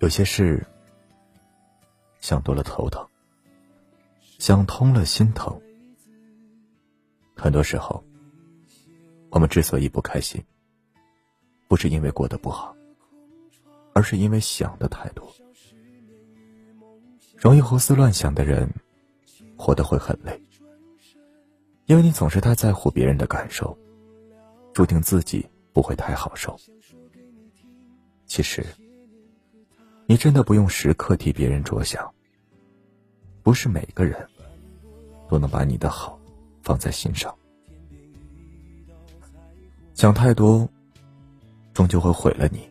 [0.00, 0.64] 有些事
[2.20, 3.04] 想多了头疼，
[4.38, 5.60] 想通了心疼。
[7.36, 8.02] 很多时候，
[9.30, 10.40] 我们之所以不开心，
[11.66, 12.76] 不是因为过得不好，
[13.92, 15.34] 而是因为想的太多。
[17.36, 18.72] 容易胡思乱想的人，
[19.56, 20.40] 活得会很累，
[21.86, 23.76] 因为你总是太在乎别人的感受，
[24.72, 26.56] 注定自己不会太好受。
[28.26, 28.64] 其实，
[30.10, 32.10] 你真的不用时刻替别人着想。
[33.42, 34.26] 不是每个人
[35.28, 36.18] 都能把你的好
[36.62, 37.34] 放在心上。
[39.92, 40.66] 想太多，
[41.74, 42.66] 终究会毁了你。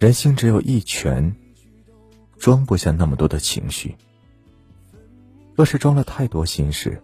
[0.00, 1.32] 人心只有一拳，
[2.38, 3.94] 装不下那么多的情绪。
[5.54, 7.00] 若是装了太多心事，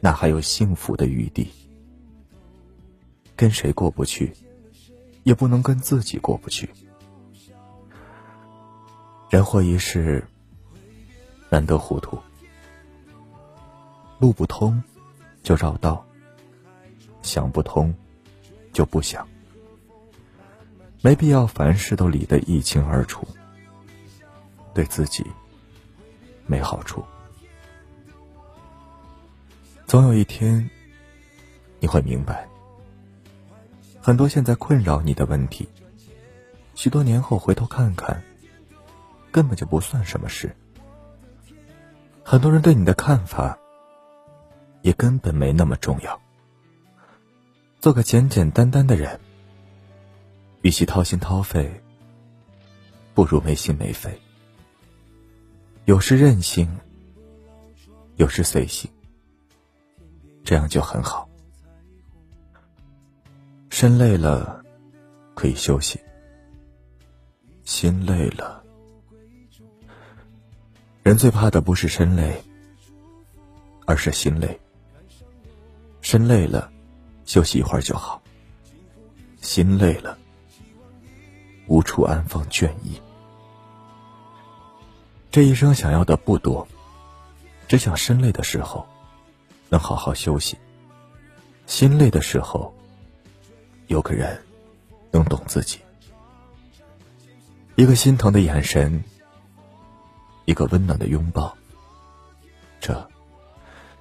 [0.00, 1.48] 哪还有幸福的余地？
[3.36, 4.32] 跟谁过不去？
[5.22, 6.68] 也不能跟自己过不去。
[9.30, 10.24] 人活一世，
[11.50, 12.18] 难得糊涂，
[14.18, 14.82] 路不通
[15.42, 16.02] 就绕道，
[17.20, 17.94] 想不通
[18.72, 19.28] 就不想，
[21.02, 23.28] 没必要凡事都理得一清二楚，
[24.72, 25.22] 对自己
[26.46, 27.04] 没好处。
[29.86, 30.70] 总有一天，
[31.80, 32.48] 你会明白。
[34.00, 35.68] 很多现在困扰你的问题，
[36.74, 38.22] 许多年后回头看看，
[39.30, 40.54] 根本就不算什么事。
[42.24, 43.58] 很多人对你的看法，
[44.82, 46.20] 也根本没那么重要。
[47.80, 49.18] 做个简简单单的人，
[50.62, 51.82] 与其掏心掏肺，
[53.14, 54.20] 不如没心没肺。
[55.84, 56.68] 有时任性，
[58.16, 58.90] 有时随性，
[60.44, 61.26] 这样就很好。
[63.70, 64.62] 身累了，
[65.34, 65.98] 可以休息；
[67.64, 68.62] 心累了，
[71.08, 72.38] 人最怕的不是身累，
[73.86, 74.60] 而是心累。
[76.02, 76.70] 身累了，
[77.24, 78.20] 休息一会儿就好；
[79.40, 80.18] 心累了，
[81.66, 83.00] 无处安放倦意。
[85.30, 86.68] 这一生想要的不多，
[87.66, 88.86] 只想身累的时候
[89.70, 90.58] 能好好休息，
[91.64, 92.70] 心累的时候。
[93.86, 94.38] 有个人
[95.10, 95.78] 能懂自己，
[97.76, 99.02] 一个心疼的眼神，
[100.48, 101.54] 一个温暖的拥抱，
[102.80, 103.06] 这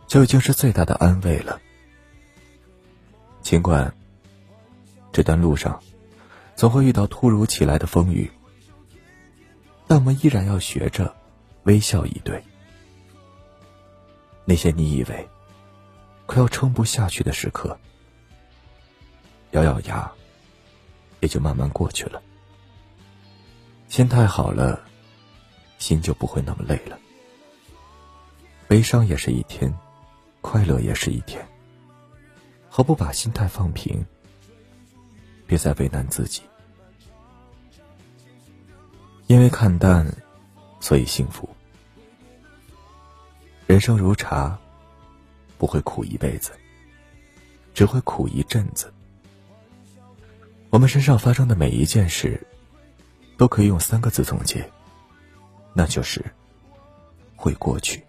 [0.08, 1.60] 就已经是最大的安慰了。
[3.42, 3.94] 尽管
[5.12, 5.84] 这段路上
[6.56, 8.32] 总会遇到突如其来的风雨，
[9.88, 11.14] 但我们依然要学着
[11.64, 12.42] 微笑以对。
[14.46, 15.28] 那些你以为
[16.26, 17.78] 快要撑不下去的时刻。
[19.52, 20.10] 咬咬牙，
[21.20, 22.22] 也就慢慢过去了。
[23.90, 24.82] 心态好了，
[25.78, 26.98] 心就不会那么累了。
[28.68, 29.74] 悲伤也是一天，
[30.42, 31.46] 快乐也是一天。
[32.70, 34.06] 何不把心态放平？
[35.46, 36.42] 别再为难自己。
[39.28, 40.06] 因为看淡，
[40.80, 41.50] 所以幸福。
[43.66, 44.58] 人生如茶，
[45.58, 46.52] 不会苦一辈子，
[47.74, 48.94] 只会苦一阵子。
[50.70, 52.46] 我们身上发生的每一件事，
[53.38, 54.70] 都可以用三个字总结，
[55.78, 56.26] 那就是
[57.38, 58.04] “会过去”。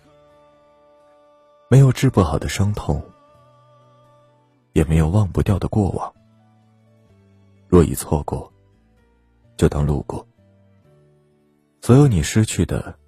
[1.68, 3.04] 没有治不好的伤痛，
[4.72, 6.10] 也没有忘不掉的过往。
[7.66, 8.50] 若已错过，
[9.58, 10.26] 就当路过。
[11.82, 12.98] 所有你失去的，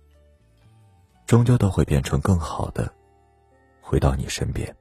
[1.24, 2.92] 终究都会变成更好的，
[3.80, 4.76] 回到你身边。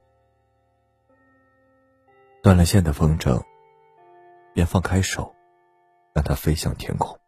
[2.42, 3.42] 断了线的风筝。
[4.52, 5.32] 便放开手，
[6.12, 7.19] 让它飞向天空。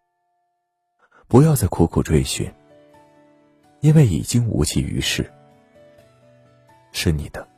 [1.32, 2.52] 不要再苦苦追寻，
[3.80, 5.32] 因为已经无济于事。
[6.92, 7.48] 是你的，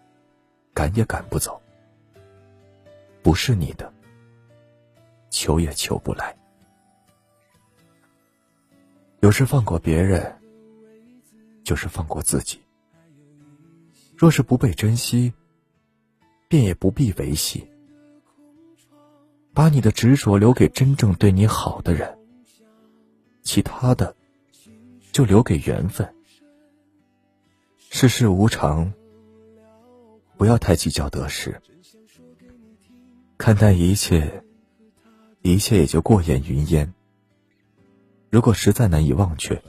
[0.73, 1.61] 赶也赶不走；
[3.21, 3.93] 不是你的，
[5.29, 6.37] 求也求不来。
[9.23, 10.33] 有时放过别人，
[11.65, 12.63] 就是放过自己。
[14.17, 15.33] 若是不被珍惜，
[16.47, 17.69] 便也不必维系。
[19.53, 22.17] 把你的执着留给真正对你好的人，
[23.45, 24.17] 其他的
[25.13, 26.13] 就留给缘分。
[27.91, 28.93] 世事无常，
[30.37, 31.61] 不要太计较得失，
[33.39, 34.43] 看淡一切，
[35.43, 36.93] 一切也就过眼云烟。
[38.31, 39.63] 如果实在难以忘却，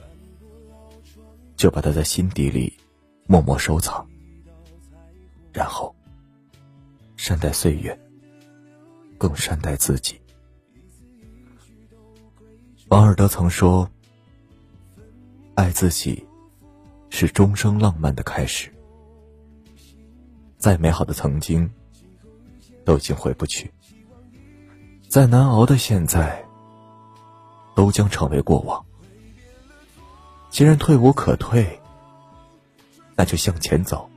[1.56, 2.74] 就把它在心底里
[3.26, 4.04] 默默收藏，
[5.52, 5.94] 然后
[7.16, 7.96] 善待岁月。
[9.18, 10.20] 更善待自己。
[12.88, 13.90] 王尔德曾说
[15.56, 16.24] ：“爱自己，
[17.10, 18.72] 是终生浪漫的开始。
[20.56, 21.68] 再美好的曾经，
[22.84, 23.66] 都已经回不去；
[25.08, 26.44] 再难熬的现在，
[27.74, 28.84] 都将成为过往。
[30.48, 31.80] 既然退无可退，
[33.16, 34.08] 那就向前走，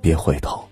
[0.00, 0.64] 别回头。”